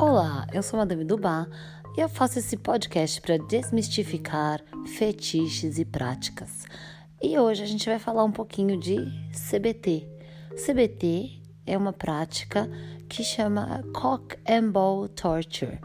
Olá, 0.00 0.46
eu 0.50 0.62
sou 0.62 0.78
Madame 0.78 1.04
Dubá 1.04 1.46
e 1.94 2.00
eu 2.00 2.08
faço 2.08 2.38
esse 2.38 2.56
podcast 2.56 3.20
para 3.20 3.36
desmistificar 3.36 4.58
fetiches 4.96 5.78
e 5.78 5.84
práticas. 5.84 6.64
E 7.22 7.38
hoje 7.38 7.62
a 7.62 7.66
gente 7.66 7.86
vai 7.86 7.98
falar 7.98 8.24
um 8.24 8.32
pouquinho 8.32 8.80
de 8.80 8.96
CBT. 9.30 10.08
CBT 10.56 11.42
é 11.66 11.76
uma 11.76 11.92
prática 11.92 12.66
que 13.10 13.22
chama 13.22 13.84
Cock 13.92 14.38
and 14.48 14.70
Ball 14.70 15.06
Torture. 15.06 15.78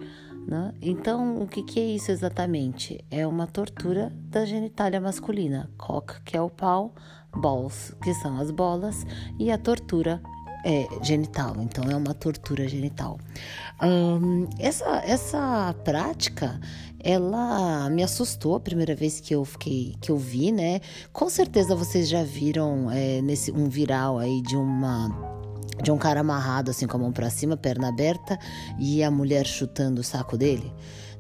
Né? 0.48 0.74
Então, 0.82 1.42
o 1.42 1.46
que, 1.46 1.62
que 1.62 1.78
é 1.78 1.86
isso 1.86 2.10
exatamente? 2.10 3.04
É 3.12 3.28
uma 3.28 3.48
tortura 3.48 4.14
da 4.30 4.46
genitália 4.46 5.02
masculina. 5.02 5.70
Cock, 5.78 6.22
que 6.22 6.38
é 6.38 6.42
o 6.42 6.50
pau, 6.50 6.96
balls, 7.36 7.94
que 8.02 8.14
são 8.14 8.40
as 8.40 8.50
bolas, 8.50 9.06
e 9.38 9.52
a 9.52 9.58
tortura 9.58 10.22
é, 10.66 10.88
genital, 11.04 11.56
então 11.60 11.84
é 11.90 11.96
uma 11.96 12.16
tortura 12.16 12.68
genital. 12.68 13.20
Essa, 14.58 15.04
essa 15.06 15.76
prática 15.84 16.60
ela 17.00 17.88
me 17.92 18.02
assustou 18.02 18.56
a 18.56 18.60
primeira 18.60 18.96
vez 18.96 19.20
que 19.20 19.36
eu 19.36 19.46
fiquei 19.46 19.96
que 20.02 20.12
eu 20.12 20.18
vi, 20.18 20.52
né? 20.52 20.82
Com 21.14 21.30
certeza 21.30 21.76
vocês 21.76 22.10
já 22.10 22.24
viram 22.24 22.90
é, 22.90 23.22
nesse 23.22 23.52
um 23.52 23.70
viral 23.70 24.18
aí 24.18 24.42
de 24.42 24.56
uma 24.56 25.10
de 25.84 25.92
um 25.92 25.98
cara 26.00 26.22
amarrado 26.22 26.72
assim 26.72 26.88
com 26.88 26.98
a 26.98 27.00
mão 27.00 27.12
para 27.12 27.30
cima, 27.30 27.56
perna 27.56 27.90
aberta 27.90 28.40
e 28.80 29.04
a 29.04 29.12
mulher 29.12 29.46
chutando 29.46 30.02
o 30.02 30.04
saco 30.04 30.36
dele. 30.36 30.74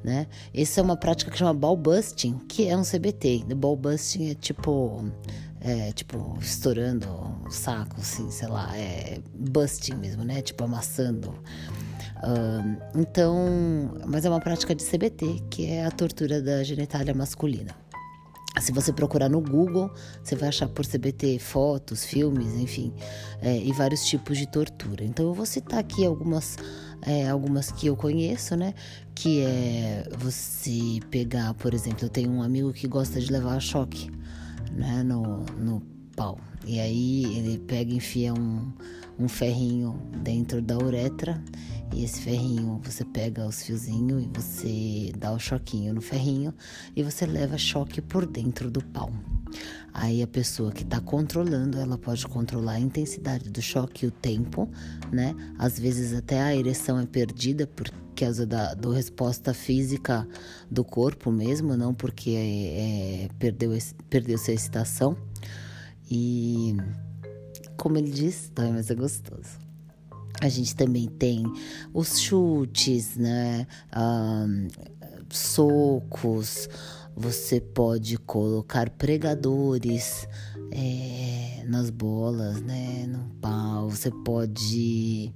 Né? 0.03 0.27
Essa 0.53 0.81
é 0.81 0.83
uma 0.83 0.95
prática 0.95 1.29
que 1.29 1.37
chama 1.37 1.53
ball 1.53 1.75
busting, 1.75 2.39
que 2.47 2.67
é 2.67 2.77
um 2.77 2.83
CBT. 2.83 3.43
Ball 3.55 3.75
busting 3.75 4.29
é 4.31 4.35
tipo 4.35 5.03
é, 5.65 5.91
tipo, 5.91 6.37
estourando 6.39 7.07
o 7.43 7.49
saco, 7.49 7.95
assim, 7.97 8.29
sei 8.29 8.47
lá, 8.47 8.77
é 8.77 9.19
busting 9.33 9.95
mesmo, 9.95 10.23
né? 10.23 10.39
Tipo, 10.43 10.63
amassando. 10.63 11.29
Uh, 12.17 12.77
então, 12.95 13.35
mas 14.05 14.25
é 14.25 14.29
uma 14.29 14.39
prática 14.39 14.75
de 14.75 14.85
CBT, 14.85 15.41
que 15.49 15.65
é 15.65 15.83
a 15.83 15.89
tortura 15.89 16.39
da 16.39 16.63
genitália 16.63 17.15
masculina. 17.15 17.75
Se 18.61 18.71
você 18.71 18.93
procurar 18.93 19.27
no 19.27 19.41
Google, 19.41 19.91
você 20.23 20.35
vai 20.35 20.49
achar 20.49 20.69
por 20.69 20.85
CBT 20.85 21.39
fotos, 21.39 22.05
filmes, 22.05 22.53
enfim, 22.53 22.93
é, 23.41 23.57
e 23.57 23.71
vários 23.73 24.05
tipos 24.05 24.37
de 24.37 24.47
tortura. 24.47 25.03
Então 25.03 25.25
eu 25.25 25.33
vou 25.33 25.47
citar 25.47 25.79
aqui 25.79 26.05
algumas, 26.05 26.57
é, 27.01 27.27
algumas 27.27 27.71
que 27.71 27.87
eu 27.87 27.97
conheço, 27.97 28.55
né? 28.55 28.75
Que 29.15 29.41
é 29.41 30.07
você 30.19 30.99
pegar, 31.09 31.55
por 31.55 31.73
exemplo, 31.73 32.05
eu 32.05 32.09
tenho 32.09 32.31
um 32.31 32.43
amigo 32.43 32.71
que 32.71 32.87
gosta 32.87 33.19
de 33.19 33.31
levar 33.31 33.59
choque 33.59 34.11
né, 34.71 35.03
no, 35.03 35.45
no 35.57 35.81
pau. 36.15 36.39
E 36.65 36.79
aí 36.79 37.25
ele 37.37 37.57
pega 37.59 37.91
e 37.91 37.97
enfia 37.97 38.33
um, 38.33 38.71
um 39.19 39.27
ferrinho 39.27 39.99
dentro 40.23 40.61
da 40.61 40.77
uretra 40.77 41.41
e 41.93 42.03
esse 42.03 42.21
ferrinho 42.21 42.81
você 42.83 43.05
pega 43.05 43.45
os 43.45 43.63
fiozinhos 43.63 44.23
e 44.23 44.27
você 44.27 45.11
dá 45.17 45.31
o 45.31 45.39
choquinho 45.39 45.93
no 45.93 46.01
ferrinho 46.01 46.53
e 46.95 47.03
você 47.03 47.25
leva 47.25 47.57
choque 47.57 48.01
por 48.01 48.25
dentro 48.25 48.69
do 48.71 48.83
pau. 48.83 49.11
Aí 49.93 50.21
a 50.21 50.27
pessoa 50.27 50.71
que 50.71 50.83
está 50.83 50.99
controlando, 50.99 51.77
ela 51.77 51.97
pode 51.97 52.27
controlar 52.27 52.73
a 52.73 52.79
intensidade 52.79 53.49
do 53.49 53.61
choque 53.61 54.05
e 54.05 54.09
o 54.09 54.11
tempo, 54.11 54.69
né? 55.11 55.35
Às 55.57 55.79
vezes 55.79 56.13
até 56.13 56.41
a 56.41 56.55
ereção 56.55 56.99
é 56.99 57.05
perdida 57.05 57.65
por 57.65 57.89
causa 58.15 58.45
da 58.45 58.73
do 58.73 58.91
resposta 58.91 59.53
física 59.53 60.27
do 60.69 60.83
corpo 60.83 61.31
mesmo, 61.31 61.75
não 61.77 61.93
porque 61.93 62.31
é, 62.31 63.23
é, 63.23 63.29
perdeu, 63.39 63.71
perdeu 64.09 64.37
sua 64.37 64.53
excitação. 64.53 65.17
E 66.09 66.75
como 67.77 67.97
ele 67.97 68.11
diz, 68.11 68.49
também 68.53 68.73
mas 68.73 68.89
é 68.89 68.95
gostoso. 68.95 69.65
A 70.41 70.49
gente 70.49 70.75
também 70.75 71.07
tem 71.07 71.43
os 71.93 72.19
chutes, 72.19 73.15
né? 73.15 73.65
Socos, 75.29 76.69
você 77.15 77.61
pode 77.61 78.17
colocar 78.17 78.89
pregadores 78.89 80.27
é, 80.71 81.63
nas 81.65 81.89
bolas, 81.89 82.61
né? 82.61 83.05
No 83.07 83.29
pau. 83.41 83.89
Você 83.89 84.11
pode 84.11 85.33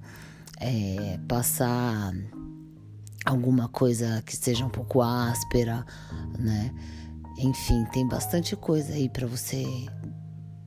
é, 0.59 1.17
passar 1.27 2.13
alguma 3.25 3.69
coisa 3.69 4.21
que 4.25 4.35
seja 4.35 4.65
um 4.65 4.69
pouco 4.69 5.01
áspera, 5.01 5.85
né? 6.37 6.73
Enfim, 7.37 7.85
tem 7.93 8.05
bastante 8.05 8.55
coisa 8.55 8.93
aí 8.93 9.07
para 9.07 9.25
você 9.25 9.65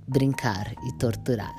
brincar 0.08 0.72
e 0.86 0.92
torturar. 0.98 1.54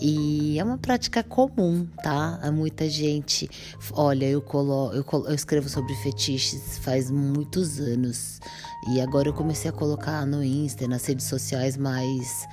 E 0.00 0.58
é 0.58 0.64
uma 0.64 0.76
prática 0.78 1.22
comum, 1.22 1.86
tá? 2.02 2.38
Há 2.42 2.50
muita 2.50 2.88
gente. 2.88 3.48
Olha, 3.92 4.26
eu, 4.26 4.42
colo, 4.42 4.92
eu, 4.92 5.02
colo, 5.02 5.26
eu 5.26 5.34
escrevo 5.34 5.68
sobre 5.68 5.94
fetiches 5.96 6.78
faz 6.78 7.10
muitos 7.10 7.80
anos. 7.80 8.40
E 8.88 9.00
agora 9.00 9.28
eu 9.28 9.34
comecei 9.34 9.68
a 9.68 9.72
colocar 9.72 10.24
no 10.24 10.44
Insta 10.44 10.86
nas 10.86 11.04
redes 11.06 11.26
sociais 11.26 11.76
mais 11.76 12.46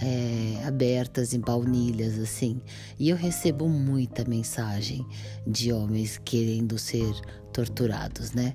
é, 0.00 0.64
abertas, 0.64 1.34
em 1.34 1.40
baunilhas, 1.40 2.18
assim. 2.18 2.60
E 2.98 3.10
eu 3.10 3.16
recebo 3.16 3.68
muita 3.68 4.24
mensagem 4.24 5.04
de 5.46 5.72
homens 5.72 6.20
querendo 6.24 6.78
ser 6.78 7.12
torturados, 7.52 8.32
né? 8.32 8.52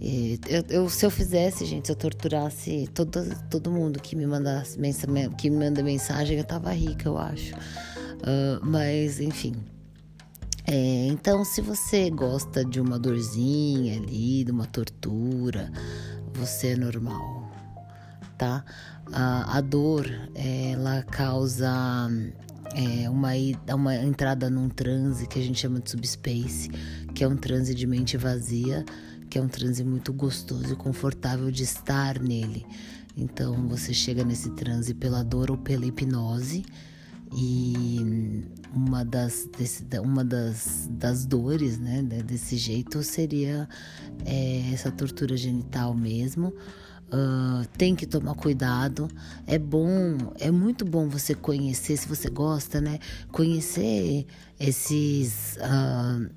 Eu, 0.00 0.64
eu, 0.82 0.88
se 0.88 1.04
eu 1.04 1.10
fizesse, 1.10 1.66
gente, 1.66 1.86
se 1.86 1.92
eu 1.92 1.96
torturasse 1.96 2.88
todo, 2.94 3.20
todo 3.50 3.70
mundo 3.70 4.00
que 4.00 4.16
me 4.16 4.26
mandasse 4.26 4.78
que 5.36 5.50
me 5.50 5.56
manda 5.58 5.82
mensagem, 5.82 6.38
eu 6.38 6.44
tava 6.44 6.72
rica, 6.72 7.08
eu 7.08 7.18
acho. 7.18 7.54
Uh, 7.54 8.64
mas, 8.64 9.20
enfim. 9.20 9.54
É, 10.66 11.06
então, 11.06 11.44
se 11.44 11.62
você 11.62 12.10
gosta 12.10 12.64
de 12.64 12.80
uma 12.80 12.98
dorzinha 12.98 13.96
ali, 13.96 14.44
de 14.44 14.52
uma 14.52 14.66
tortura, 14.66 15.72
você 16.38 16.68
é 16.68 16.76
normal, 16.76 17.50
tá? 18.36 18.64
A, 19.12 19.58
a 19.58 19.60
dor, 19.60 20.06
ela 20.34 21.02
causa 21.02 22.08
é, 22.74 23.10
uma, 23.10 23.30
uma 23.74 23.96
entrada 23.96 24.48
num 24.48 24.68
transe 24.68 25.26
que 25.26 25.38
a 25.38 25.42
gente 25.42 25.58
chama 25.58 25.80
de 25.80 25.90
subspace, 25.90 26.70
que 27.14 27.24
é 27.24 27.28
um 27.28 27.36
transe 27.36 27.74
de 27.74 27.86
mente 27.86 28.16
vazia, 28.16 28.84
que 29.28 29.38
é 29.38 29.42
um 29.42 29.48
transe 29.48 29.82
muito 29.82 30.12
gostoso 30.12 30.72
e 30.72 30.76
confortável 30.76 31.50
de 31.50 31.64
estar 31.64 32.20
nele. 32.20 32.64
Então 33.16 33.66
você 33.66 33.92
chega 33.92 34.24
nesse 34.24 34.50
transe 34.50 34.94
pela 34.94 35.24
dor 35.24 35.50
ou 35.50 35.58
pela 35.58 35.84
hipnose. 35.84 36.64
E 37.36 38.44
uma 38.74 39.04
das, 39.04 39.48
desse, 39.56 39.84
uma 40.00 40.24
das, 40.24 40.88
das 40.90 41.24
dores, 41.24 41.78
né, 41.78 42.02
desse 42.02 42.56
jeito 42.56 43.02
seria 43.02 43.68
é, 44.24 44.70
essa 44.72 44.90
tortura 44.90 45.36
genital 45.36 45.94
mesmo. 45.94 46.52
Uh, 47.10 47.66
tem 47.78 47.96
que 47.96 48.06
tomar 48.06 48.34
cuidado. 48.34 49.08
É 49.46 49.58
bom, 49.58 49.88
é 50.38 50.50
muito 50.50 50.84
bom 50.84 51.08
você 51.08 51.34
conhecer, 51.34 51.96
se 51.96 52.06
você 52.06 52.28
gosta, 52.28 52.82
né? 52.82 52.98
Conhecer 53.32 54.26
esses 54.60 55.56
uh, 55.56 56.30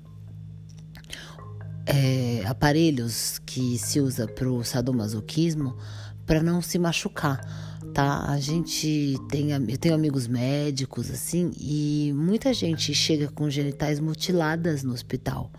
é, 1.84 2.42
aparelhos 2.46 3.38
que 3.44 3.76
se 3.78 4.00
usa 4.00 4.26
para 4.26 4.50
o 4.50 4.64
sadomasoquismo 4.64 5.76
para 6.26 6.42
não 6.42 6.62
se 6.62 6.78
machucar, 6.78 7.40
tá? 7.92 8.24
A 8.28 8.38
gente 8.38 9.16
tem, 9.28 9.50
eu 9.50 9.78
tenho 9.78 9.94
amigos 9.94 10.26
médicos 10.26 11.10
assim 11.10 11.50
e 11.58 12.12
muita 12.14 12.52
gente 12.54 12.94
chega 12.94 13.28
com 13.28 13.50
genitais 13.50 14.00
mutiladas 14.00 14.82
no 14.82 14.92
hospital 14.92 15.50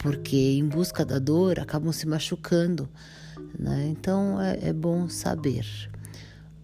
porque 0.00 0.36
em 0.36 0.66
busca 0.66 1.04
da 1.04 1.18
dor 1.18 1.60
acabam 1.60 1.92
se 1.92 2.06
machucando. 2.06 2.88
Né? 3.58 3.88
Então 3.88 4.40
é, 4.40 4.68
é, 4.68 4.72
bom 4.72 5.08
saber. 5.08 5.66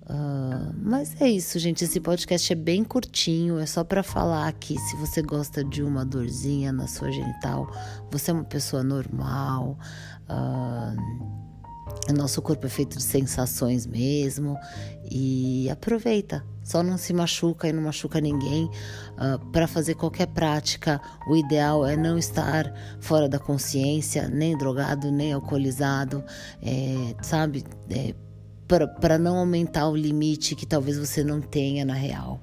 Uh, 0.02 0.72
mas 0.82 1.20
é 1.20 1.28
isso, 1.28 1.58
gente. 1.58 1.84
Esse 1.84 2.00
podcast 2.00 2.52
é 2.52 2.56
bem 2.56 2.82
curtinho. 2.82 3.58
É 3.58 3.66
só 3.66 3.84
para 3.84 4.02
falar 4.02 4.52
que 4.54 4.78
se 4.78 4.96
você 4.96 5.20
gosta 5.20 5.62
de 5.64 5.82
uma 5.82 6.04
dorzinha 6.04 6.72
na 6.72 6.86
sua 6.86 7.10
genital, 7.10 7.70
você 8.10 8.30
é 8.30 8.34
uma 8.34 8.44
pessoa 8.44 8.82
normal. 8.82 9.78
Uh, 10.30 11.55
o 12.08 12.12
nosso 12.12 12.40
corpo 12.40 12.66
é 12.66 12.68
feito 12.68 12.96
de 12.96 13.02
sensações 13.02 13.86
mesmo 13.86 14.56
e 15.10 15.68
aproveita. 15.70 16.44
Só 16.62 16.82
não 16.82 16.98
se 16.98 17.12
machuca 17.12 17.68
e 17.68 17.72
não 17.72 17.82
machuca 17.82 18.20
ninguém. 18.20 18.64
Uh, 18.64 18.70
ah, 19.18 19.40
Para 19.52 19.68
fazer 19.68 19.94
qualquer 19.94 20.26
prática, 20.26 21.00
o 21.28 21.36
ideal 21.36 21.86
é 21.86 21.96
não 21.96 22.18
estar 22.18 22.72
fora 23.00 23.28
da 23.28 23.38
consciência, 23.38 24.28
nem 24.28 24.56
drogado, 24.56 25.10
nem 25.10 25.32
alcoolizado, 25.32 26.24
é, 26.62 27.14
sabe? 27.22 27.64
É, 27.88 28.14
Para 29.00 29.16
não 29.16 29.38
aumentar 29.38 29.88
o 29.88 29.96
limite 29.96 30.56
que 30.56 30.66
talvez 30.66 30.98
você 30.98 31.22
não 31.22 31.40
tenha 31.40 31.84
na 31.84 31.94
real. 31.94 32.40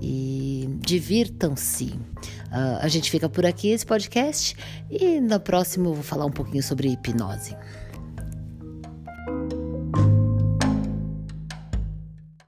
E 0.00 0.68
divirtam-se. 0.80 1.86
Uh, 1.86 2.78
a 2.80 2.88
gente 2.88 3.10
fica 3.10 3.28
por 3.28 3.44
aqui 3.44 3.68
esse 3.70 3.84
podcast 3.84 4.56
e 4.90 5.20
no 5.20 5.40
próximo 5.40 5.90
eu 5.90 5.94
vou 5.94 6.02
falar 6.02 6.26
um 6.26 6.30
pouquinho 6.30 6.62
sobre 6.62 6.88
hipnose. 6.88 7.56